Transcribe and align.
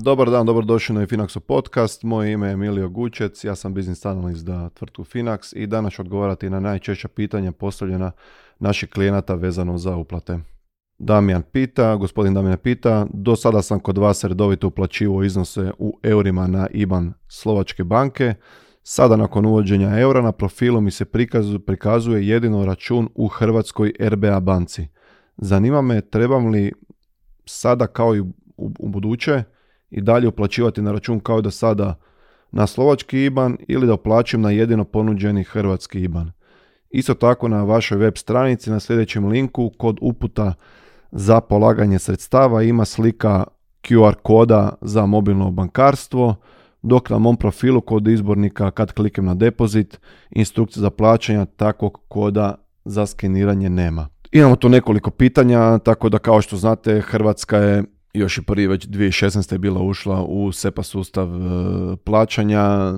Dobar 0.00 0.30
dan, 0.30 0.46
dobrodošli 0.46 0.94
na 0.94 1.06
Finaxu 1.06 1.40
podcast. 1.40 2.02
Moje 2.02 2.32
ime 2.32 2.46
je 2.46 2.52
Emilio 2.52 2.88
Gučec, 2.88 3.44
ja 3.44 3.54
sam 3.54 3.74
biznis 3.74 4.06
analist 4.06 4.46
za 4.46 4.70
tvrtku 4.74 5.04
Finax 5.04 5.56
i 5.56 5.66
danas 5.66 5.92
ću 5.92 6.02
odgovarati 6.02 6.50
na 6.50 6.60
najčešća 6.60 7.08
pitanja 7.08 7.52
postavljena 7.52 8.12
naših 8.58 8.90
klijenata 8.90 9.34
vezano 9.34 9.78
za 9.78 9.96
uplate. 9.96 10.38
Damijan 10.98 11.42
pita, 11.42 11.96
gospodin 11.96 12.34
Damijan 12.34 12.58
pita, 12.58 13.06
do 13.12 13.36
sada 13.36 13.62
sam 13.62 13.80
kod 13.80 13.98
vas 13.98 14.24
redovito 14.24 14.66
uplaćivao 14.66 15.24
iznose 15.24 15.72
u 15.78 15.98
eurima 16.02 16.46
na 16.46 16.66
IBAN 16.70 17.12
Slovačke 17.28 17.84
banke. 17.84 18.34
Sada 18.82 19.16
nakon 19.16 19.46
uvođenja 19.46 19.98
eura 19.98 20.22
na 20.22 20.32
profilu 20.32 20.80
mi 20.80 20.90
se 20.90 21.04
prikazuje 21.66 22.28
jedino 22.28 22.64
račun 22.64 23.08
u 23.14 23.28
Hrvatskoj 23.28 23.92
RBA 24.00 24.40
banci. 24.40 24.88
Zanima 25.36 25.82
me 25.82 26.00
trebam 26.00 26.46
li 26.46 26.72
sada 27.44 27.86
kao 27.86 28.16
i 28.16 28.20
u 28.56 28.88
buduće 28.88 29.44
i 29.90 30.00
dalje 30.00 30.28
uplaćivati 30.28 30.82
na 30.82 30.92
račun 30.92 31.20
kao 31.20 31.40
do 31.40 31.50
sada 31.50 31.94
na 32.50 32.66
slovački 32.66 33.24
IBAN 33.24 33.56
ili 33.68 33.86
da 33.86 33.94
uplaćujem 33.94 34.42
na 34.42 34.50
jedino 34.50 34.84
ponuđeni 34.84 35.44
hrvatski 35.44 36.00
IBAN. 36.00 36.32
Isto 36.90 37.14
tako 37.14 37.48
na 37.48 37.64
vašoj 37.64 37.98
web 37.98 38.16
stranici 38.16 38.70
na 38.70 38.80
sljedećem 38.80 39.26
linku 39.26 39.72
kod 39.78 39.98
uputa 40.00 40.54
za 41.12 41.40
polaganje 41.40 41.98
sredstava 41.98 42.62
ima 42.62 42.84
slika 42.84 43.44
QR 43.82 44.14
koda 44.22 44.72
za 44.80 45.06
mobilno 45.06 45.50
bankarstvo, 45.50 46.34
dok 46.82 47.10
na 47.10 47.18
mom 47.18 47.36
profilu 47.36 47.80
kod 47.80 48.08
izbornika 48.08 48.70
kad 48.70 48.92
kliknem 48.92 49.26
na 49.26 49.34
depozit, 49.34 50.00
instrukcija 50.30 50.80
za 50.80 50.90
plaćanje 50.90 51.46
takvog 51.56 52.00
koda 52.08 52.54
za 52.84 53.06
skeniranje 53.06 53.68
nema. 53.68 54.08
Imamo 54.32 54.56
tu 54.56 54.68
nekoliko 54.68 55.10
pitanja, 55.10 55.78
tako 55.78 56.08
da 56.08 56.18
kao 56.18 56.42
što 56.42 56.56
znate 56.56 57.00
Hrvatska 57.00 57.56
je 57.56 57.84
još 58.18 58.38
i 58.38 58.42
prvi 58.42 58.66
već 58.66 58.86
2016. 58.86 59.52
je 59.52 59.58
bila 59.58 59.82
ušla 59.82 60.24
u 60.24 60.52
SEPA 60.52 60.82
sustav 60.82 61.28
e, 61.28 61.96
plaćanja. 61.96 62.94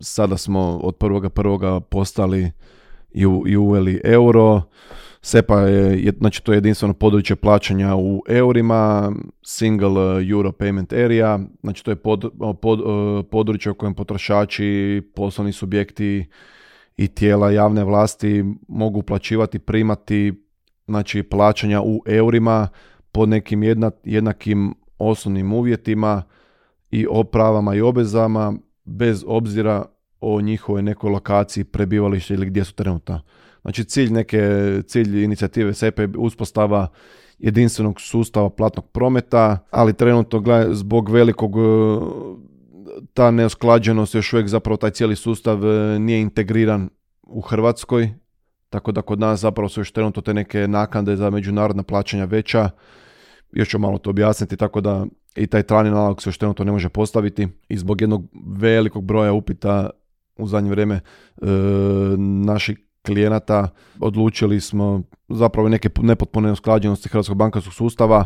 Sada 0.00 0.36
smo 0.36 0.60
od 0.82 0.96
prvoga 0.96 1.28
prvoga 1.28 1.80
postali 1.80 2.52
i, 3.10 3.56
uveli 3.56 4.00
euro. 4.04 4.62
SEPA 5.22 5.60
je, 5.60 6.12
znači 6.18 6.44
to 6.44 6.52
je 6.52 6.56
jedinstveno 6.56 6.94
područje 6.94 7.36
plaćanja 7.36 7.96
u 7.96 8.22
eurima, 8.28 9.12
single 9.42 10.28
euro 10.30 10.50
payment 10.50 11.04
area, 11.04 11.38
znači 11.62 11.84
to 11.84 11.90
je 11.90 11.96
pod, 11.96 12.30
pod, 12.62 12.80
e, 12.80 12.82
područje 13.30 13.72
u 13.72 13.74
kojem 13.74 13.94
potrošači, 13.94 15.02
poslovni 15.14 15.52
subjekti 15.52 16.26
i 16.96 17.08
tijela 17.08 17.50
javne 17.50 17.84
vlasti 17.84 18.44
mogu 18.68 19.02
plaćivati, 19.02 19.58
primati 19.58 20.32
znači 20.86 21.22
plaćanja 21.22 21.82
u 21.82 22.02
eurima 22.06 22.68
pod 23.16 23.28
nekim 23.28 23.62
jednakim 24.04 24.74
osnovnim 24.98 25.52
uvjetima 25.52 26.22
i 26.90 27.06
o 27.10 27.24
pravama 27.24 27.74
i 27.74 27.80
obvezama 27.80 28.52
bez 28.84 29.24
obzira 29.26 29.84
o 30.20 30.40
njihovoj 30.40 30.82
nekoj 30.82 31.10
lokaciji 31.10 31.64
prebivališta 31.64 32.34
ili 32.34 32.46
gdje 32.46 32.64
su 32.64 32.74
trenutno. 32.74 33.20
Znači 33.62 33.84
cilj 33.84 34.12
neke, 34.12 34.40
cilj 34.86 35.24
inicijative 35.24 35.74
SEPA 35.74 36.02
je 36.02 36.08
uspostava 36.18 36.88
jedinstvenog 37.38 38.00
sustava 38.00 38.50
platnog 38.50 38.86
prometa, 38.86 39.58
ali 39.70 39.92
trenutno 39.92 40.42
zbog 40.70 41.10
velikog 41.10 41.56
e, 41.56 41.62
ta 43.14 43.30
neusklađenost 43.30 44.14
još 44.14 44.32
uvijek 44.32 44.48
zapravo 44.48 44.76
taj 44.76 44.90
cijeli 44.90 45.16
sustav 45.16 45.64
e, 45.64 45.98
nije 45.98 46.20
integriran 46.20 46.88
u 47.22 47.40
Hrvatskoj, 47.40 48.10
tako 48.70 48.92
da 48.92 49.02
kod 49.02 49.20
nas 49.20 49.40
zapravo 49.40 49.68
su 49.68 49.80
još 49.80 49.92
trenutno 49.92 50.22
te 50.22 50.34
neke 50.34 50.68
naknade 50.68 51.16
za 51.16 51.30
međunarodna 51.30 51.82
plaćanja 51.82 52.24
veća 52.24 52.70
još 53.52 53.68
ću 53.68 53.78
malo 53.78 53.98
to 53.98 54.10
objasniti, 54.10 54.56
tako 54.56 54.80
da 54.80 55.06
i 55.36 55.46
taj 55.46 55.62
trani 55.62 55.90
nalog 55.90 56.22
se 56.22 56.28
još 56.28 56.38
trenutno 56.38 56.64
ne 56.64 56.72
može 56.72 56.88
postaviti 56.88 57.48
i 57.68 57.76
zbog 57.76 58.00
jednog 58.00 58.24
velikog 58.46 59.04
broja 59.04 59.32
upita 59.32 59.90
u 60.36 60.46
zadnje 60.46 60.70
vrijeme 60.70 60.94
e, 60.94 61.00
naših 62.18 62.78
klijenata 63.06 63.68
odlučili 64.00 64.60
smo 64.60 65.02
zapravo 65.28 65.68
neke 65.68 65.90
nepotpune 66.02 66.52
usklađenosti 66.52 67.08
hrvatskog 67.08 67.36
bankarskog 67.36 67.74
sustava 67.74 68.24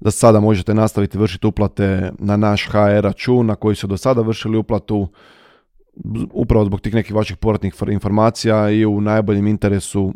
da 0.00 0.10
sada 0.10 0.40
možete 0.40 0.74
nastaviti 0.74 1.18
vršiti 1.18 1.46
uplate 1.46 2.12
na 2.18 2.36
naš 2.36 2.68
HR 2.68 3.00
račun 3.02 3.46
na 3.46 3.54
koji 3.54 3.76
su 3.76 3.86
do 3.86 3.96
sada 3.96 4.22
vršili 4.22 4.58
uplatu 4.58 5.08
upravo 6.32 6.64
zbog 6.64 6.80
tih 6.80 6.94
nekih 6.94 7.14
vaših 7.14 7.36
povratnih 7.36 7.74
informacija 7.90 8.70
i 8.70 8.86
u 8.86 9.00
najboljem 9.00 9.46
interesu 9.46 10.12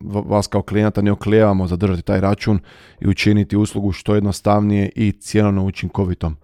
vas 0.00 0.46
kao 0.46 0.62
klijenta 0.62 1.02
ne 1.02 1.12
oklijevamo 1.12 1.66
zadržati 1.66 2.02
taj 2.02 2.20
račun 2.20 2.58
i 3.00 3.08
učiniti 3.08 3.56
uslugu 3.56 3.92
što 3.92 4.14
jednostavnije 4.14 4.90
i 4.96 5.12
cjenovno 5.12 5.64
učinkovitom. 5.64 6.36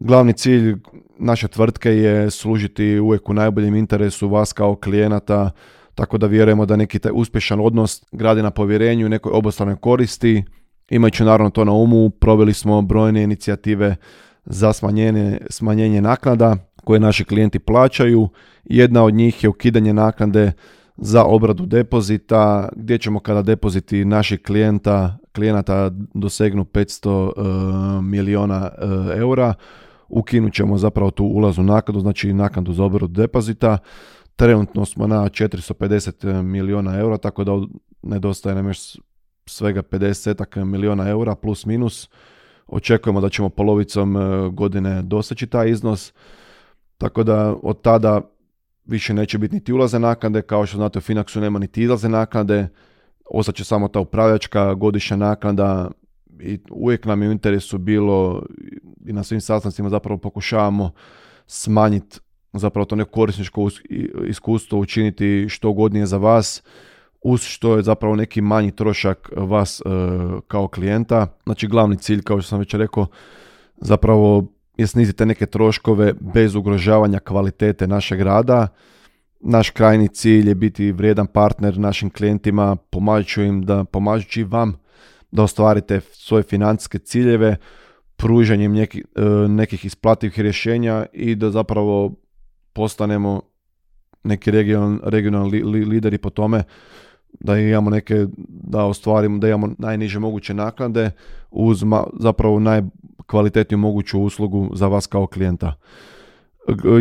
Glavni 0.00 0.32
cilj 0.32 0.76
naše 1.18 1.48
tvrtke 1.48 1.90
je 1.90 2.30
služiti 2.30 2.98
uvijek 2.98 3.28
u 3.28 3.34
najboljem 3.34 3.74
interesu 3.74 4.28
vas 4.28 4.52
kao 4.52 4.76
klijenata, 4.76 5.50
tako 5.94 6.18
da 6.18 6.26
vjerujemo 6.26 6.66
da 6.66 6.76
neki 6.76 6.98
taj 6.98 7.12
uspješan 7.14 7.60
odnos 7.60 8.02
gradi 8.12 8.42
na 8.42 8.50
povjerenju 8.50 9.06
i 9.06 9.08
nekoj 9.08 9.32
obostranoj 9.32 9.76
koristi. 9.76 10.44
Imajući 10.90 11.24
naravno 11.24 11.50
to 11.50 11.64
na 11.64 11.72
umu, 11.72 12.10
proveli 12.10 12.54
smo 12.54 12.82
brojne 12.82 13.22
inicijative 13.22 13.96
za 14.44 14.72
smanjenje, 14.72 15.38
smanjenje 15.50 16.00
naknada 16.00 16.56
koje 16.84 17.00
naši 17.00 17.24
klijenti 17.24 17.58
plaćaju. 17.58 18.28
Jedna 18.64 19.04
od 19.04 19.14
njih 19.14 19.44
je 19.44 19.48
ukidanje 19.48 19.92
naknade 19.92 20.52
za 20.98 21.24
obradu 21.24 21.66
depozita, 21.66 22.68
gdje 22.76 22.98
ćemo 22.98 23.20
kada 23.20 23.42
depoziti 23.42 24.04
naših 24.04 24.42
klijenta, 24.42 25.18
klijenata 25.34 25.90
dosegnu 26.14 26.64
500 26.64 27.08
uh, 27.08 28.04
milijuna 28.04 28.70
uh, 28.82 29.18
eura, 29.18 29.54
ukinut 30.08 30.52
ćemo 30.52 30.78
zapravo 30.78 31.10
tu 31.10 31.24
ulaznu 31.24 31.64
naknadu, 31.64 32.00
znači 32.00 32.32
naknadu 32.32 32.72
za 32.72 32.84
obradu 32.84 33.06
depozita. 33.06 33.78
Trenutno 34.36 34.84
smo 34.84 35.06
na 35.06 35.24
450 35.24 36.42
milijuna 36.42 36.98
eura, 36.98 37.18
tako 37.18 37.44
da 37.44 37.52
nedostaje 38.02 38.54
nam 38.54 38.66
još 38.66 38.78
svega 39.46 39.82
50 39.82 40.64
milijuna 40.64 41.08
eura 41.08 41.34
plus 41.34 41.66
minus. 41.66 42.08
Očekujemo 42.66 43.20
da 43.20 43.28
ćemo 43.28 43.48
polovicom 43.48 44.16
godine 44.52 45.02
doseći 45.02 45.46
taj 45.46 45.70
iznos. 45.70 46.12
Tako 46.98 47.22
da 47.22 47.54
od 47.62 47.80
tada 47.82 48.20
više 48.88 49.14
neće 49.14 49.38
biti 49.38 49.54
niti 49.54 49.72
ulaze 49.72 49.98
naknade, 49.98 50.42
kao 50.42 50.66
što 50.66 50.76
znate 50.76 50.98
u 50.98 51.02
Finaxu 51.02 51.40
nema 51.40 51.58
niti 51.58 51.82
izlaze 51.82 52.08
naknade, 52.08 52.68
će 53.54 53.64
samo 53.64 53.88
ta 53.88 54.00
upravljačka 54.00 54.74
godišnja 54.74 55.16
naknada 55.16 55.90
i 56.40 56.58
uvijek 56.70 57.04
nam 57.04 57.22
je 57.22 57.28
u 57.28 57.32
interesu 57.32 57.78
bilo 57.78 58.42
i 59.06 59.12
na 59.12 59.22
svim 59.22 59.40
sastancima 59.40 59.88
zapravo 59.88 60.18
pokušavamo 60.18 60.90
smanjiti 61.46 62.18
zapravo 62.52 62.84
to 62.84 62.96
neko 62.96 63.10
korisničko 63.10 63.68
iskustvo 64.28 64.78
učiniti 64.78 65.46
što 65.48 65.72
godnije 65.72 66.06
za 66.06 66.16
vas 66.16 66.62
uz 67.22 67.40
što 67.40 67.76
je 67.76 67.82
zapravo 67.82 68.16
neki 68.16 68.40
manji 68.40 68.70
trošak 68.70 69.30
vas 69.36 69.80
e, 69.80 69.84
kao 70.48 70.68
klijenta. 70.68 71.26
Znači 71.44 71.66
glavni 71.66 71.96
cilj 71.96 72.22
kao 72.22 72.40
što 72.40 72.48
sam 72.48 72.58
već 72.58 72.74
rekao 72.74 73.06
zapravo 73.76 74.46
je 74.78 74.86
snizite 74.86 75.26
neke 75.26 75.46
troškove 75.46 76.12
bez 76.20 76.54
ugrožavanja 76.54 77.18
kvalitete 77.18 77.86
našeg 77.86 78.20
rada. 78.20 78.68
Naš 79.40 79.70
krajni 79.70 80.08
cilj 80.08 80.48
je 80.48 80.54
biti 80.54 80.92
vrijedan 80.92 81.26
partner 81.26 81.78
našim 81.78 82.10
klijentima, 82.10 82.76
pomažući 82.76 83.42
im 83.42 83.62
da, 83.62 83.84
pomažući 83.84 84.44
vam 84.44 84.76
da 85.30 85.42
ostvarite 85.42 86.00
svoje 86.12 86.42
financijske 86.42 86.98
ciljeve, 86.98 87.56
pružanjem 88.16 88.72
neki, 88.72 88.98
e, 89.16 89.22
nekih 89.48 89.84
isplativih 89.84 90.40
rješenja 90.40 91.06
i 91.12 91.34
da 91.34 91.50
zapravo 91.50 92.14
postanemo 92.72 93.42
neki 94.24 94.50
regionalni 94.50 94.98
regional 95.02 95.48
lideri 95.88 96.18
po 96.18 96.30
tome 96.30 96.62
da 97.40 97.58
imamo 97.58 97.90
neke, 97.90 98.26
da 98.48 98.84
ostvarimo, 98.84 99.38
da 99.38 99.48
imamo 99.48 99.68
najniže 99.78 100.18
moguće 100.18 100.54
naknade 100.54 101.10
uz 101.50 101.84
zapravo 102.20 102.60
najkvalitetniju 102.60 103.78
moguću 103.78 104.20
uslugu 104.20 104.70
za 104.74 104.86
vas 104.86 105.06
kao 105.06 105.26
klijenta. 105.26 105.74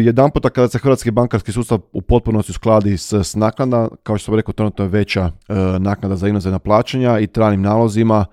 Jedan 0.01 0.31
puta 0.31 0.49
kada 0.49 0.67
se 0.67 0.79
hrvatski 0.79 1.11
bankarski 1.11 1.51
sustav 1.51 1.79
u 1.91 2.01
potpunosti 2.01 2.51
uskladi 2.51 2.97
s, 2.97 3.13
s 3.13 3.35
naknada, 3.35 3.87
kao 4.03 4.17
što 4.17 4.25
sam 4.25 4.35
rekao, 4.35 4.53
trenutno 4.53 4.85
je 4.85 4.89
veća 4.89 5.31
e, 5.47 5.53
naknada 5.79 6.15
za 6.15 6.27
inozemna 6.27 6.59
plaćanja 6.59 7.19
i 7.19 7.27
tranim 7.27 7.61
nalozima, 7.61 8.25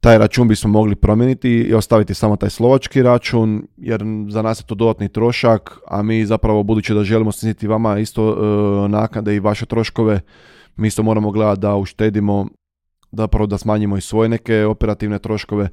taj 0.00 0.18
račun 0.18 0.48
bismo 0.48 0.70
mogli 0.70 0.94
promijeniti 0.94 1.50
i 1.50 1.74
ostaviti 1.74 2.14
samo 2.14 2.36
taj 2.36 2.50
slovački 2.50 3.02
račun, 3.02 3.66
jer 3.76 4.04
za 4.28 4.42
nas 4.42 4.60
je 4.60 4.64
to 4.66 4.74
dodatni 4.74 5.08
trošak, 5.08 5.78
a 5.88 6.02
mi 6.02 6.26
zapravo, 6.26 6.62
budući 6.62 6.94
da 6.94 7.04
želimo 7.04 7.32
sniziti 7.32 7.66
vama 7.66 7.98
isto 7.98 8.30
e, 8.30 8.88
naknade 8.88 9.34
i 9.36 9.40
vaše 9.40 9.66
troškove, 9.66 10.20
mi 10.76 10.88
isto 10.88 11.02
moramo 11.02 11.30
gledati 11.30 11.60
da 11.60 11.76
uštedimo, 11.76 12.46
zapravo 13.12 13.46
da 13.46 13.58
smanjimo 13.58 13.96
i 13.96 14.00
svoje 14.00 14.28
neke 14.28 14.64
operativne 14.64 15.18
troškove, 15.18 15.68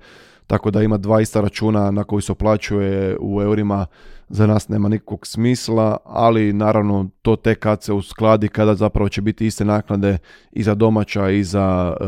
tako 0.47 0.71
da 0.71 0.83
ima 0.83 0.97
dva 0.97 1.21
ista 1.21 1.41
računa 1.41 1.91
na 1.91 2.03
koji 2.03 2.21
se 2.21 2.31
oplaćuje 2.31 3.17
u 3.19 3.41
eurima 3.41 3.85
za 4.29 4.47
nas 4.47 4.69
nema 4.69 4.89
nikakvog 4.89 5.27
smisla, 5.27 5.97
ali 6.05 6.53
naravno 6.53 7.09
to 7.21 7.35
tek 7.35 7.59
kad 7.59 7.83
se 7.83 7.93
uskladi, 7.93 8.47
kada 8.47 8.75
zapravo 8.75 9.09
će 9.09 9.21
biti 9.21 9.45
iste 9.45 9.65
naknade 9.65 10.17
i 10.51 10.63
za 10.63 10.75
domaća 10.75 11.29
i 11.29 11.43
za 11.43 11.95
e, 11.99 12.05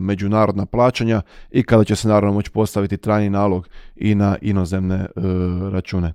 međunarodna 0.00 0.66
plaćanja 0.66 1.22
i 1.50 1.62
kada 1.62 1.84
će 1.84 1.96
se 1.96 2.08
naravno 2.08 2.34
moći 2.34 2.50
postaviti 2.50 2.96
trajni 2.96 3.30
nalog 3.30 3.68
i 3.96 4.14
na 4.14 4.36
inozemne 4.42 4.96
e, 4.96 5.08
račune. 5.72 6.12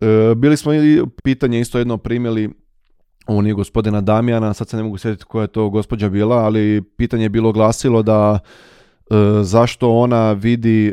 E, 0.00 0.34
bili 0.36 0.56
smo 0.56 0.74
i 0.74 1.02
pitanje 1.24 1.60
isto 1.60 1.78
jedno 1.78 1.96
primili 1.96 2.50
ovo 3.26 3.42
nije 3.42 3.54
gospodina 3.54 4.00
Damijana, 4.00 4.54
sad 4.54 4.68
se 4.68 4.76
ne 4.76 4.82
mogu 4.82 4.98
sjetiti 4.98 5.24
koja 5.24 5.42
je 5.42 5.48
to 5.48 5.70
gospođa 5.70 6.08
bila, 6.08 6.36
ali 6.36 6.82
pitanje 6.96 7.24
je 7.24 7.28
bilo 7.28 7.52
glasilo 7.52 8.02
da 8.02 8.38
E, 9.10 9.42
zašto 9.42 9.92
ona 9.92 10.32
vidi 10.32 10.88
e, 10.88 10.92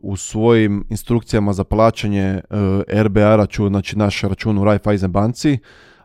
u 0.00 0.16
svojim 0.16 0.86
instrukcijama 0.90 1.52
za 1.52 1.64
plaćanje 1.64 2.22
e, 2.22 2.42
RBA 3.02 3.36
račun, 3.36 3.68
znači 3.68 3.98
naš 3.98 4.20
račun 4.22 4.58
u 4.58 4.64
Raiffeisen 4.64 5.12
banci, 5.12 5.58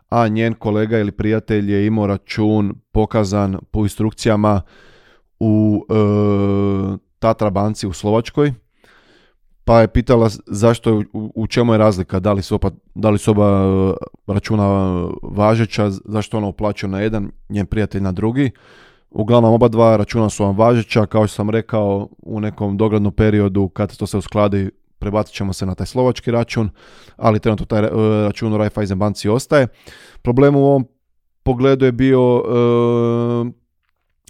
a 0.08 0.28
njen 0.28 0.54
kolega 0.54 0.98
ili 0.98 1.12
prijatelj 1.12 1.72
je 1.72 1.86
imao 1.86 2.06
račun 2.06 2.74
pokazan 2.92 3.58
po 3.70 3.80
instrukcijama 3.80 4.62
u 5.40 5.84
Tatra 7.18 7.50
banci 7.50 7.86
u 7.86 7.92
Slovačkoj. 7.92 8.52
Pa 9.68 9.80
je 9.80 9.88
pitala 9.88 10.28
zašto, 10.46 11.02
u, 11.12 11.32
u 11.34 11.46
čemu 11.46 11.72
je 11.74 11.78
razlika, 11.78 12.20
da 12.20 12.32
li 12.32 12.42
su 12.42 12.54
oba, 12.54 12.70
da 12.94 13.10
li 13.10 13.18
oba 13.26 13.94
računa 14.26 14.66
važeća, 15.22 15.90
zašto 15.90 16.36
ona 16.36 16.46
uplaćuje 16.46 16.90
na 16.90 17.00
jedan, 17.00 17.30
njen 17.48 17.66
prijatelj 17.66 18.00
na 18.02 18.12
drugi. 18.12 18.50
Uglavnom 19.10 19.54
oba 19.54 19.68
dva 19.68 19.96
računa 19.96 20.30
su 20.30 20.44
vam 20.44 20.56
važeća, 20.56 21.06
kao 21.06 21.26
što 21.26 21.34
sam 21.34 21.50
rekao 21.50 22.08
u 22.22 22.40
nekom 22.40 22.76
doglednom 22.76 23.12
periodu 23.12 23.68
kad 23.68 23.96
to 23.96 24.06
se 24.06 24.16
uskladi 24.18 24.70
prebacit 24.98 25.34
ćemo 25.34 25.52
se 25.52 25.66
na 25.66 25.74
taj 25.74 25.86
slovački 25.86 26.30
račun, 26.30 26.70
ali 27.16 27.40
trenutno 27.40 27.66
taj 27.66 27.84
e, 27.84 27.90
račun 28.24 28.52
u 28.52 28.58
Raiffeisen 28.58 28.98
banci 28.98 29.28
ostaje. 29.28 29.66
Problem 30.22 30.56
u 30.56 30.66
ovom 30.66 30.86
pogledu 31.42 31.84
je 31.84 31.92
bio 31.92 32.42
e, 32.44 33.67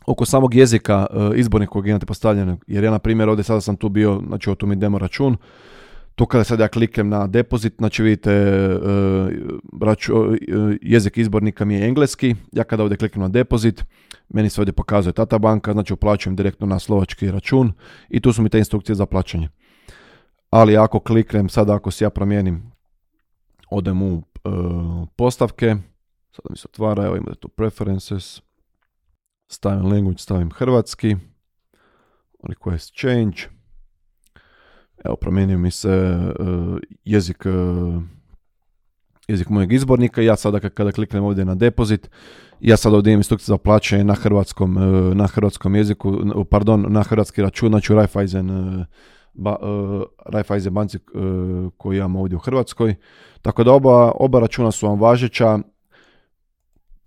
oko 0.08 0.24
samog 0.24 0.54
jezika 0.54 1.06
uh, 1.10 1.38
izbornik 1.38 1.68
kojeg 1.68 1.86
imate 1.86 2.06
postavljenog, 2.06 2.64
jer 2.66 2.84
ja 2.84 2.90
na 2.90 2.98
primjer 2.98 3.28
ovdje 3.28 3.42
sada 3.42 3.60
sam 3.60 3.76
tu 3.76 3.88
bio, 3.88 4.22
znači 4.26 4.50
tu 4.58 4.66
mi 4.66 4.76
demo 4.76 4.98
račun, 4.98 5.36
tu 6.14 6.26
kada 6.26 6.44
sad 6.44 6.60
ja 6.60 6.68
kliknem 6.68 7.08
na 7.08 7.26
depozit, 7.26 7.74
znači 7.78 8.02
vidite 8.02 8.32
jezik 10.82 11.18
izbornika 11.18 11.64
mi 11.64 11.74
je 11.74 11.88
engleski, 11.88 12.34
ja 12.52 12.64
kada 12.64 12.82
ovdje 12.82 12.96
kliknem 12.96 13.22
na 13.22 13.28
depozit, 13.28 13.84
meni 14.28 14.50
se 14.50 14.60
ovdje 14.60 14.72
pokazuje 14.72 15.12
Tata 15.12 15.38
banka, 15.38 15.72
znači 15.72 15.92
uplaćujem 15.92 16.36
direktno 16.36 16.66
na 16.66 16.78
slovački 16.78 17.30
račun 17.30 17.72
i 18.08 18.20
tu 18.20 18.32
su 18.32 18.42
mi 18.42 18.48
te 18.48 18.58
instrukcije 18.58 18.94
za 18.96 19.06
plaćanje. 19.06 19.48
Ali 20.50 20.76
ako 20.76 21.00
kliknem, 21.00 21.48
sada 21.48 21.74
ako 21.74 21.90
si 21.90 22.04
ja 22.04 22.10
promijenim, 22.10 22.72
odem 23.70 24.02
u 24.02 24.22
e, 24.44 24.50
postavke, 25.16 25.66
sada 26.32 26.48
mi 26.50 26.56
se 26.56 26.68
otvara, 26.72 27.06
evo 27.06 27.16
imate 27.16 27.38
tu 27.40 27.48
preferences, 27.48 28.40
stavim 29.48 29.92
language, 29.92 30.18
stavim 30.18 30.50
hrvatski, 30.50 31.16
request 32.42 33.00
change, 33.00 33.36
evo 35.04 35.16
promijenio 35.16 35.58
mi 35.58 35.70
se 35.70 35.90
e, 35.90 36.32
jezik 37.04 37.46
e, 37.46 37.50
jezik 39.28 39.48
mojeg 39.48 39.72
izbornika. 39.72 40.22
Ja 40.22 40.36
sada 40.36 40.60
kada 40.60 40.92
kliknem 40.92 41.24
ovdje 41.24 41.44
na 41.44 41.54
depozit, 41.54 42.10
ja 42.60 42.76
sad 42.76 42.94
ovdje 42.94 43.10
imam 43.12 43.18
instrukcije 43.18 43.46
za 43.46 43.58
plaćanje 43.58 44.04
na 44.04 44.14
hrvatskom, 44.14 44.78
e, 44.78 45.14
na 45.14 45.26
hrvatskom 45.26 45.74
jeziku, 45.74 46.18
pardon, 46.50 46.86
na 46.88 47.02
hrvatski 47.02 47.42
račun, 47.42 47.68
znači 47.68 47.92
u 47.92 47.96
Raiffeisen, 47.96 48.48
ba, 49.34 49.56
e, 49.62 49.64
Raiffeisen 50.26 50.74
banci 50.74 50.98
koji 51.76 51.96
imamo 51.96 52.20
ovdje 52.20 52.36
u 52.36 52.40
Hrvatskoj. 52.40 52.94
Tako 53.42 53.64
da 53.64 53.72
oba, 53.72 54.12
oba 54.14 54.40
računa 54.40 54.70
su 54.70 54.86
vam 54.86 55.00
važeća. 55.00 55.58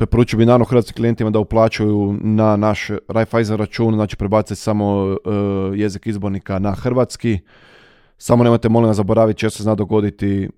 Preporučio 0.02 0.38
bi 0.38 0.46
naravno 0.46 0.66
hrvatskim 0.66 0.96
klijentima 0.96 1.30
da 1.30 1.40
uplaćuju 1.40 2.18
na 2.22 2.56
naš 2.56 2.90
Raiffeisen 3.08 3.58
račun, 3.58 3.94
znači 3.94 4.16
prebaciti 4.18 4.62
samo 4.62 5.18
jezik 5.76 6.08
izbornika 6.08 6.60
na 6.60 6.72
hrvatski. 6.72 7.40
Samo 8.18 8.44
nemojte 8.44 8.70
molim 8.70 8.88
vas 8.88 8.98
zaboraviti, 8.98 9.40
često 9.40 9.58
se 9.58 9.64
zna 9.64 9.76
dogoditi 9.76 10.50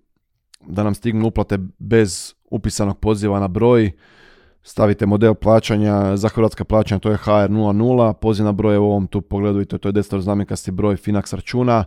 da 0.68 0.84
nam 0.84 0.95
stignu 0.95 1.28
uplate 1.28 1.57
bez 1.80 2.34
upisanog 2.51 3.00
poziva 3.00 3.40
na 3.40 3.48
broj. 3.48 3.92
Stavite 4.62 5.06
model 5.06 5.34
plaćanja 5.34 6.18
za 6.18 6.30
hrvatska 6.30 6.63
plaćanja, 6.63 7.00
to 7.00 7.12
je 7.12 7.18
HR00, 7.18 8.13
poziv 8.13 8.46
na 8.46 8.51
broj 8.51 8.78
u 8.78 8.84
ovom 8.84 9.07
tu 9.07 9.22
pogledu 9.22 9.66
to 9.66 9.88
je 9.88 10.22
znamenkasti 10.22 10.72
broj 10.72 10.96
Finax 10.96 11.36
računa, 11.36 11.86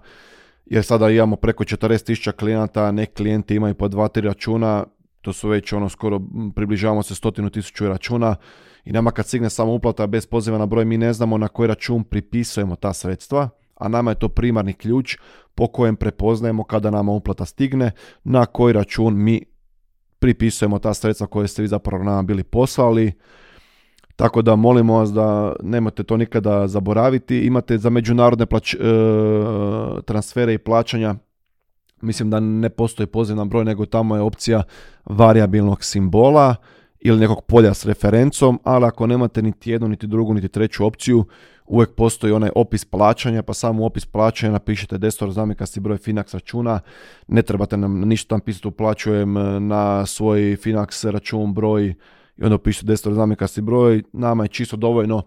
jer 0.67 0.85
sada 0.85 1.11
imamo 1.11 1.37
preko 1.37 1.64
40.000 1.64 2.32
klijenata, 2.32 2.93
neki 2.93 3.12
klijenti 3.12 3.55
imaju 3.55 3.75
po 3.75 3.88
2-3 3.88 4.20
računa, 4.20 4.85
to 5.26 5.32
su 5.32 5.49
već 5.49 5.73
ono 5.73 5.88
skoro 5.88 6.20
približavamo 6.55 7.02
se 7.02 7.14
stotinu 7.14 7.50
tisuću 7.50 7.88
računa 7.88 8.37
i 8.84 8.93
nama 8.93 9.11
kad 9.11 9.26
stigne 9.26 9.50
samo 9.50 9.73
uplata 9.73 10.06
bez 10.06 10.26
poziva 10.26 10.58
na 10.58 10.67
broj 10.67 10.84
mi 10.84 10.99
ne 10.99 11.12
znamo 11.12 11.38
na 11.38 11.49
koji 11.49 11.67
račun 11.67 12.05
pripisujemo 12.05 12.76
ta 12.76 12.93
sredstva, 12.93 13.49
a 13.75 13.88
nama 13.88 14.11
je 14.11 14.19
to 14.19 14.28
primarni 14.28 14.73
ključ 14.73 15.17
po 15.55 15.67
kojem 15.67 15.96
prepoznajemo 15.96 16.64
kada 16.64 16.90
nama 16.90 17.12
uplata 17.12 17.44
stigne, 17.44 17.90
na 18.25 18.46
koji 18.46 18.73
račun 18.73 19.25
mi 19.25 19.43
pripisujemo 20.19 20.78
ta 20.78 20.94
sredstva 20.94 21.26
koje 21.26 21.49
ste 21.49 21.62
vi 21.62 21.69
zapravo 21.69 22.05
nama 22.05 22.23
bili 22.23 22.43
poslali. 22.43 23.12
Tako 24.17 24.43
da 24.43 24.56
molimo 24.56 24.99
vas 24.99 25.12
da 25.12 25.56
nemate 25.62 26.02
to 26.02 26.17
nikada 26.17 26.69
zaboraviti. 26.69 27.38
Imate 27.38 27.78
za 27.78 27.90
međunarodne 27.90 28.46
plać, 28.46 28.75
e, 28.75 28.78
transfere 30.05 30.55
i 30.55 30.58
plaćanja 30.58 31.14
mislim 32.01 32.31
da 32.31 32.41
ne 32.41 32.69
postoji 32.69 33.07
poziv 33.07 33.37
broj, 33.45 33.65
nego 33.65 33.87
tamo 33.87 34.17
je 34.17 34.23
opcija 34.23 34.63
variabilnog 35.05 35.85
simbola 35.85 36.55
ili 37.01 37.21
nekog 37.21 37.45
polja 37.45 37.75
s 37.75 37.85
referencom, 37.85 38.61
ali 38.65 38.85
ako 38.85 39.07
nemate 39.07 39.43
niti 39.43 39.71
jednu, 39.71 39.89
niti 39.89 40.07
drugu, 40.07 40.35
niti 40.35 40.49
treću 40.49 40.87
opciju, 40.87 41.25
uvijek 41.67 41.95
postoji 41.95 42.33
onaj 42.33 42.51
opis 42.55 42.85
plaćanja, 42.85 43.43
pa 43.43 43.55
samo 43.55 43.83
u 43.83 43.87
opis 43.87 44.07
plaćanja 44.07 44.53
napišete 44.53 44.99
destor 44.99 45.31
zamjekasti 45.31 45.81
broj 45.81 45.99
Finax 45.99 46.35
računa, 46.35 46.81
ne 47.29 47.43
trebate 47.43 47.77
nam 47.77 48.01
ništa 48.01 48.29
tam 48.29 48.41
pisati 48.41 48.69
uplaćujem 48.69 49.37
e, 49.37 49.61
na 49.61 50.07
svoj 50.07 50.41
Finax 50.41 51.11
račun 51.11 51.55
broj 51.55 51.95
i 52.37 52.45
onda 52.45 52.55
upišete 52.55 52.87
destor 52.87 53.15
zamjekasti 53.15 53.61
broj, 53.61 54.03
nama 54.13 54.45
je 54.45 54.49
čisto 54.49 54.77
dovoljno 54.77 55.23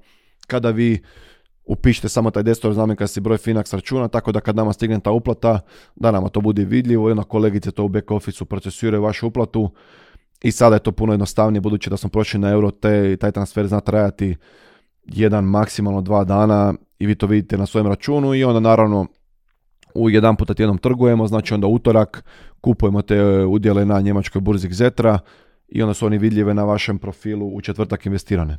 kada 0.47 0.69
vi 0.69 1.01
upišite 1.69 2.09
samo 2.09 2.31
taj 2.31 2.43
desktop 2.43 2.73
znamenkasti 2.73 3.21
broj 3.21 3.37
Finax 3.37 3.73
računa, 3.73 4.07
tako 4.07 4.31
da 4.31 4.39
kad 4.39 4.55
nama 4.55 4.73
stigne 4.73 4.99
ta 4.99 5.11
uplata, 5.11 5.59
da 5.95 6.11
nama 6.11 6.29
to 6.29 6.41
bude 6.41 6.65
vidljivo 6.65 7.09
i 7.09 7.11
onda 7.11 7.23
kolegice 7.23 7.71
to 7.71 7.83
u 7.83 7.87
back 7.87 8.11
office 8.11 8.45
procesuiraju 8.45 9.03
vašu 9.03 9.27
uplatu 9.27 9.69
i 10.41 10.51
sada 10.51 10.75
je 10.75 10.79
to 10.79 10.91
puno 10.91 11.13
jednostavnije 11.13 11.61
budući 11.61 11.89
da 11.89 11.97
smo 11.97 12.09
prošli 12.09 12.39
na 12.39 12.49
euro, 12.49 12.71
te 12.71 13.17
taj 13.17 13.31
transfer 13.31 13.67
zna 13.67 13.79
trajati 13.79 14.35
jedan, 15.05 15.43
maksimalno 15.43 16.01
dva 16.01 16.23
dana 16.23 16.73
i 16.99 17.05
vi 17.05 17.15
to 17.15 17.27
vidite 17.27 17.57
na 17.57 17.65
svojem 17.65 17.87
računu 17.87 18.35
i 18.35 18.43
onda 18.43 18.59
naravno 18.59 19.07
u 19.93 20.09
jedan 20.09 20.35
puta 20.35 20.53
tjednom 20.53 20.77
trgujemo, 20.77 21.27
znači 21.27 21.53
onda 21.53 21.67
utorak 21.67 22.23
kupujemo 22.61 23.01
te 23.01 23.15
e, 23.15 23.45
udjele 23.45 23.85
na 23.85 24.01
njemačkoj 24.01 24.41
burzi 24.41 24.73
Zetra 24.73 25.19
i 25.67 25.81
onda 25.81 25.93
su 25.93 26.05
oni 26.05 26.17
vidljive 26.17 26.53
na 26.53 26.63
vašem 26.63 26.99
profilu 26.99 27.47
u 27.55 27.61
četvrtak 27.61 28.05
investirane. 28.05 28.57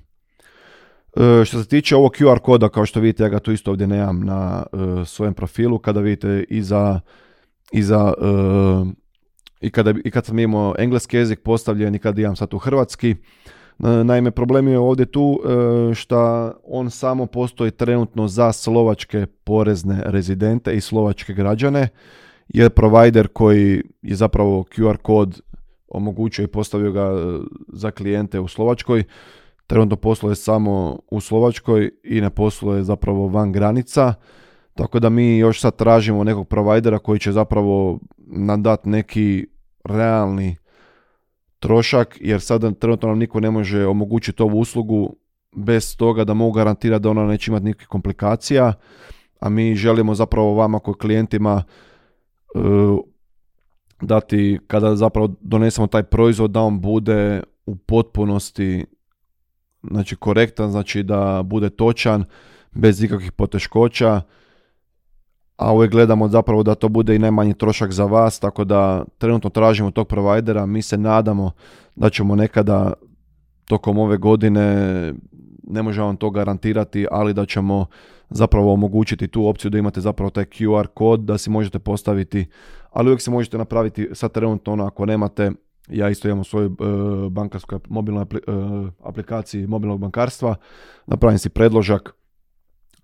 E, 1.17 1.45
što 1.45 1.63
se 1.63 1.69
tiče 1.69 1.97
ovog 1.97 2.13
QR 2.13 2.39
koda, 2.39 2.69
kao 2.69 2.87
što 2.87 3.01
vidite, 3.01 3.23
ja 3.23 3.29
ga 3.29 3.39
tu 3.39 3.53
isto 3.53 3.71
ovdje 3.71 3.87
nemam 3.87 4.21
na 4.21 4.67
e, 4.73 5.05
svojem 5.05 5.35
profilu, 5.35 5.79
kada 5.79 6.01
vidite 6.01 6.45
i 6.49 6.63
za, 6.63 7.01
i 7.73 7.83
za 7.83 8.15
i 9.61 9.71
kada, 9.71 9.95
i 10.05 10.11
kad 10.11 10.27
sam 10.27 10.39
imao 10.39 10.75
engleski 10.79 11.17
jezik 11.17 11.41
postavljen 11.41 11.95
i 11.95 11.99
kad 11.99 12.19
imam 12.19 12.37
sad 12.37 12.55
u 12.55 12.59
hrvatski. 12.59 13.11
E, 13.11 13.17
naime, 14.05 14.31
problem 14.31 14.69
je 14.69 14.79
ovdje 14.79 15.07
tu 15.07 15.41
e, 15.45 15.95
što 15.95 16.53
on 16.65 16.91
samo 16.91 17.27
postoji 17.27 17.71
trenutno 17.71 18.29
za 18.29 18.53
slovačke 18.53 19.27
porezne 19.45 20.03
rezidente 20.05 20.75
i 20.75 20.81
slovačke 20.81 21.33
građane, 21.33 21.89
jer 22.49 22.71
provider 22.71 23.29
koji 23.29 23.83
je 24.03 24.17
zapravo 24.17 24.63
QR 24.63 24.97
kod 24.97 25.41
omogućio 25.89 26.43
i 26.43 26.47
postavio 26.47 26.93
ga 26.93 27.03
e, 27.03 27.39
za 27.69 27.91
klijente 27.91 28.41
u 28.41 28.49
Slovačkoj, 28.49 29.05
trenutno 29.71 29.97
posluje 29.97 30.35
samo 30.37 30.99
u 31.11 31.21
Slovačkoj 31.21 31.91
i 32.05 32.21
ne 32.21 32.31
posluje 32.31 32.83
zapravo 32.83 33.29
van 33.29 33.53
granica. 33.53 34.15
Tako 34.75 35.01
da 35.01 35.09
mi 35.09 35.39
još 35.39 35.61
sad 35.61 35.77
tražimo 35.77 36.25
nekog 36.25 36.49
provajdera 36.49 36.99
koji 36.99 37.19
će 37.19 37.33
zapravo 37.33 37.99
nam 38.19 38.63
neki 38.85 39.47
realni 39.85 40.57
trošak, 41.59 42.19
jer 42.21 42.41
sada 42.41 42.73
trenutno 42.73 43.09
nam 43.09 43.19
niko 43.19 43.41
ne 43.41 43.51
može 43.51 43.87
omogućiti 43.87 44.43
ovu 44.43 44.59
uslugu 44.59 45.17
bez 45.57 45.97
toga 45.97 46.25
da 46.25 46.35
mogu 46.35 46.53
garantirati 46.53 47.03
da 47.03 47.11
ona 47.11 47.27
neće 47.27 47.51
imati 47.51 47.65
nikakvih 47.65 47.89
komplikacija, 47.89 48.73
a 49.41 49.49
mi 49.49 49.75
želimo 49.75 50.15
zapravo 50.15 50.55
vama 50.55 50.81
kao 50.81 50.95
klijentima 50.95 51.63
uh, 52.55 52.99
dati 54.01 54.59
kada 54.67 54.97
zapravo 54.97 55.35
donesemo 55.41 55.87
taj 55.87 56.03
proizvod 56.03 56.51
da 56.51 56.61
on 56.61 56.81
bude 56.81 57.43
u 57.67 57.77
potpunosti 57.77 58.87
znači 59.83 60.17
korektan, 60.17 60.71
znači 60.71 61.03
da 61.03 61.43
bude 61.45 61.71
točan 61.71 62.25
bez 62.73 63.03
ikakvih 63.03 63.33
poteškoća 63.33 64.23
a 65.61 65.73
uvijek 65.73 65.93
gledamo 65.93 66.29
zapravo 66.29 66.63
da 66.63 66.75
to 66.75 66.89
bude 66.89 67.17
i 67.17 67.19
najmanji 67.19 67.55
trošak 67.55 67.93
za 67.93 68.05
vas, 68.05 68.39
tako 68.39 68.65
da 68.65 69.05
trenutno 69.19 69.51
tražimo 69.51 69.91
tog 69.91 70.09
provajdera, 70.09 70.67
mi 70.67 70.83
se 70.83 70.99
nadamo 70.99 71.51
da 71.97 72.11
ćemo 72.11 72.37
nekada 72.37 72.93
tokom 73.65 73.99
ove 73.99 74.17
godine, 74.17 74.65
ne 75.63 75.83
možemo 75.83 76.07
vam 76.07 76.17
to 76.17 76.31
garantirati, 76.31 77.07
ali 77.11 77.35
da 77.35 77.47
ćemo 77.47 77.87
zapravo 78.31 78.73
omogućiti 78.73 79.29
tu 79.29 79.47
opciju 79.47 79.71
da 79.71 79.79
imate 79.79 80.01
zapravo 80.01 80.31
taj 80.31 80.45
QR 80.45 80.87
kod 80.87 81.21
da 81.21 81.39
si 81.39 81.51
možete 81.51 81.79
postaviti, 81.79 82.47
ali 82.91 83.09
uvijek 83.09 83.21
se 83.21 83.31
možete 83.31 83.59
napraviti 83.59 84.09
sad 84.13 84.33
trenutno 84.33 84.73
ono 84.73 84.87
ako 84.87 85.07
nemate, 85.07 85.51
ja 85.89 86.09
isto 86.09 86.29
imam 86.29 86.41
u 86.41 86.45
svojoj 86.45 86.67
uh, 86.67 87.33
bankarskoj 87.33 87.79
mobilnoj 87.89 88.23
e, 88.23 88.27
aplikaciji 89.05 89.67
mobilnog 89.67 90.01
bankarstva, 90.01 90.55
napravim 91.07 91.39
si 91.39 91.49
predložak 91.49 92.15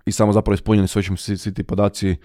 i 0.07 0.13
samo 0.13 0.33
zapravo 0.33 0.55
ispunjeni 0.55 0.89
ćemo 0.89 1.17
svi, 1.17 1.37
svi 1.37 1.55
ti 1.55 1.63
podaci. 1.63 2.17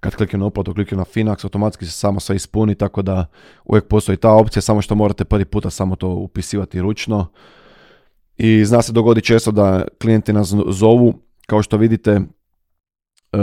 Kad 0.00 0.16
kliknem 0.16 0.40
na 0.40 0.46
uplatu, 0.46 0.74
kliknem 0.74 0.98
na 0.98 1.04
Finax, 1.04 1.44
automatski 1.44 1.84
se 1.84 1.92
samo 1.92 2.20
sve 2.20 2.36
ispuni, 2.36 2.74
tako 2.74 3.02
da 3.02 3.26
uvijek 3.64 3.88
postoji 3.88 4.16
ta 4.16 4.32
opcija, 4.32 4.62
samo 4.62 4.82
što 4.82 4.94
morate 4.94 5.24
prvi 5.24 5.44
puta 5.44 5.70
samo 5.70 5.96
to 5.96 6.08
upisivati 6.08 6.80
ručno. 6.80 7.26
I 8.36 8.64
zna 8.64 8.82
se 8.82 8.92
dogodi 8.92 9.20
često 9.20 9.50
da 9.50 9.84
klijenti 10.00 10.32
nas 10.32 10.54
zovu, 10.68 11.14
kao 11.46 11.62
što 11.62 11.76
vidite, 11.76 12.10
e, 12.10 13.38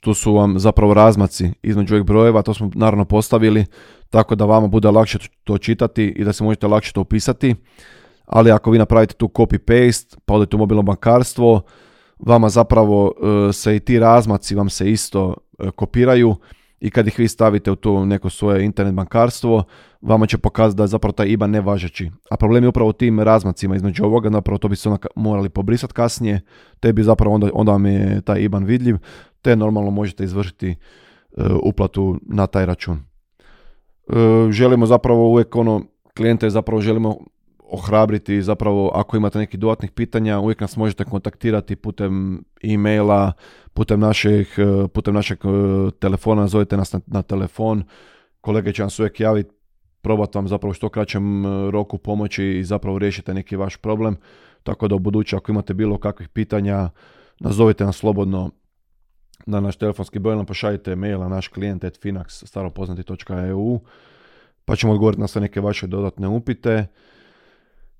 tu 0.00 0.14
su 0.14 0.34
vam 0.34 0.58
zapravo 0.58 0.94
razmaci 0.94 1.52
između 1.62 1.94
ovih 1.94 2.04
brojeva, 2.04 2.42
to 2.42 2.54
smo 2.54 2.70
naravno 2.74 3.04
postavili, 3.04 3.66
tako 4.10 4.34
da 4.34 4.44
vama 4.44 4.66
bude 4.66 4.90
lakše 4.90 5.18
to 5.44 5.58
čitati 5.58 6.04
i 6.04 6.24
da 6.24 6.32
se 6.32 6.44
možete 6.44 6.66
lakše 6.66 6.92
to 6.92 7.00
upisati. 7.00 7.54
Ali 8.26 8.50
ako 8.50 8.70
vi 8.70 8.78
napravite 8.78 9.14
tu 9.14 9.28
copy-paste, 9.28 10.16
pa 10.24 10.34
odete 10.34 10.56
u 10.56 10.58
mobilno 10.58 10.82
bankarstvo, 10.82 11.62
vama 12.18 12.48
zapravo 12.48 13.12
e, 13.48 13.52
se 13.52 13.76
i 13.76 13.80
ti 13.80 13.98
razmaci 13.98 14.54
vam 14.54 14.70
se 14.70 14.90
isto 14.90 15.34
e, 15.58 15.70
kopiraju 15.70 16.36
i 16.80 16.90
kad 16.90 17.06
ih 17.06 17.18
vi 17.18 17.28
stavite 17.28 17.70
u 17.70 17.76
to 17.76 18.04
neko 18.04 18.30
svoje 18.30 18.64
internet 18.64 18.94
bankarstvo, 18.94 19.64
vama 20.00 20.26
će 20.26 20.38
pokazati 20.38 20.76
da 20.76 20.82
je 20.82 20.88
zapravo 20.88 21.12
taj 21.12 21.28
IBAN 21.28 21.50
nevažeći. 21.50 22.10
A 22.30 22.36
problem 22.36 22.64
je 22.64 22.68
upravo 22.68 22.90
u 22.90 22.92
tim 22.92 23.20
razmacima 23.20 23.76
između 23.76 24.04
ovoga, 24.04 24.30
zapravo 24.30 24.58
to 24.58 24.68
bi 24.68 24.76
se 24.76 24.90
morali 25.16 25.48
pobrisati 25.48 25.94
kasnije, 25.94 26.40
te 26.80 26.92
bi 26.92 27.02
zapravo 27.02 27.34
onda, 27.34 27.48
onda 27.52 27.72
vam 27.72 27.86
je 27.86 28.20
taj 28.20 28.40
IBAN 28.40 28.64
vidljiv, 28.64 28.96
te 29.42 29.56
normalno 29.56 29.90
možete 29.90 30.24
izvršiti 30.24 30.70
e, 30.70 30.76
uplatu 31.62 32.20
na 32.22 32.46
taj 32.46 32.66
račun. 32.66 32.98
želimo 34.50 34.86
zapravo 34.86 35.28
uvijek 35.28 35.56
ono, 35.56 35.82
klijente 36.16 36.50
zapravo 36.50 36.80
želimo 36.80 37.16
ohrabriti 37.70 38.42
zapravo 38.42 38.90
ako 38.94 39.16
imate 39.16 39.38
nekih 39.38 39.60
dodatnih 39.60 39.90
pitanja 39.90 40.38
uvijek 40.38 40.60
nas 40.60 40.76
možete 40.76 41.04
kontaktirati 41.04 41.76
putem 41.76 42.44
e-maila, 42.62 43.32
putem 43.74 44.00
našeg, 44.00 44.46
e, 44.58 44.88
putem 44.88 45.14
našeg 45.14 45.38
e, 45.38 45.90
telefona, 45.98 46.46
zovite 46.46 46.76
nas 46.76 46.92
na, 46.92 47.00
na 47.06 47.22
telefon, 47.22 47.84
kolege 48.40 48.72
će 48.72 48.82
vam 48.82 48.90
se 48.90 49.02
uvijek 49.02 49.20
javiti, 49.20 49.50
probati 50.02 50.38
vam 50.38 50.48
zapravo 50.48 50.74
što 50.74 50.88
kraćem 50.88 51.46
e, 51.46 51.70
roku 51.70 51.98
pomoći 51.98 52.44
i 52.44 52.64
zapravo 52.64 52.98
riješite 52.98 53.34
neki 53.34 53.56
vaš 53.56 53.76
problem. 53.76 54.16
Tako 54.62 54.88
da 54.88 54.94
u 54.94 54.98
buduće 54.98 55.36
ako 55.36 55.52
imate 55.52 55.74
bilo 55.74 55.98
kakvih 55.98 56.28
pitanja, 56.28 56.90
nazovite 57.40 57.84
nas 57.84 57.96
slobodno 57.96 58.50
na 59.46 59.60
naš 59.60 59.76
telefonski 59.76 60.18
broj, 60.18 60.36
nam 60.36 60.46
pošaljite 60.46 60.96
mail 60.96 61.20
na 61.20 61.28
naš 61.28 61.48
klijent 61.48 61.84
at 61.84 61.98
staropoznati.eu 62.28 63.80
pa 64.64 64.76
ćemo 64.76 64.92
odgovoriti 64.92 65.20
na 65.20 65.28
sve 65.28 65.40
neke 65.40 65.60
vaše 65.60 65.86
dodatne 65.86 66.28
upite. 66.28 66.86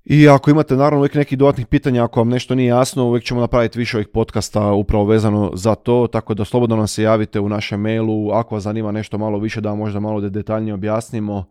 I 0.05 0.29
ako 0.29 0.51
imate 0.51 0.75
naravno 0.75 0.97
uvijek 0.97 1.15
nekih 1.15 1.37
dodatnih 1.37 1.67
pitanja, 1.67 2.03
ako 2.03 2.19
vam 2.19 2.29
nešto 2.29 2.55
nije 2.55 2.67
jasno, 2.67 3.05
uvijek 3.05 3.23
ćemo 3.23 3.41
napraviti 3.41 3.79
više 3.79 3.97
ovih 3.97 4.07
podcasta 4.07 4.71
upravo 4.71 5.05
vezano 5.05 5.51
za 5.53 5.75
to, 5.75 6.07
tako 6.11 6.33
da 6.33 6.45
slobodno 6.45 6.75
nam 6.75 6.87
se 6.87 7.03
javite 7.03 7.39
u 7.39 7.49
našem 7.49 7.81
mailu, 7.81 8.31
ako 8.31 8.55
vas 8.55 8.63
zanima 8.63 8.91
nešto 8.91 9.17
malo 9.17 9.39
više 9.39 9.61
da 9.61 9.75
možda 9.75 9.99
malo 9.99 10.21
detaljnije 10.21 10.73
objasnimo, 10.73 11.45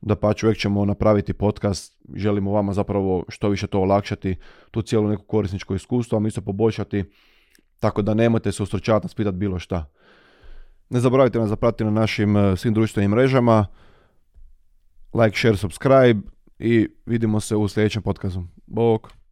da 0.00 0.16
pa 0.16 0.32
uvijek 0.42 0.58
ćemo 0.58 0.84
napraviti 0.84 1.32
podcast, 1.32 1.98
želimo 2.14 2.52
vama 2.52 2.72
zapravo 2.72 3.24
što 3.28 3.48
više 3.48 3.66
to 3.66 3.80
olakšati, 3.80 4.36
tu 4.70 4.82
cijelu 4.82 5.08
neku 5.08 5.22
korisničko 5.22 5.74
iskustvo, 5.74 6.16
a 6.16 6.20
mi 6.20 6.30
se 6.30 6.40
poboljšati, 6.40 7.04
tako 7.84 8.02
da 8.02 8.14
nemojte 8.14 8.52
se 8.52 8.62
ustručavati 8.62 9.04
nas 9.04 9.14
pitati 9.14 9.36
bilo 9.36 9.58
šta. 9.58 9.86
Ne 10.90 11.00
zaboravite 11.00 11.38
nas 11.38 11.48
zapratiti 11.48 11.84
na 11.84 11.90
našim 11.90 12.36
eh, 12.36 12.56
svim 12.56 12.74
društvenim 12.74 13.10
mrežama, 13.10 13.66
like, 15.14 15.38
share, 15.38 15.56
subscribe, 15.56 16.20
i 16.58 16.88
vidimo 17.06 17.40
se 17.40 17.56
u 17.56 17.68
sljedećem 17.68 18.02
podcastu. 18.02 18.44
Bok! 18.66 19.23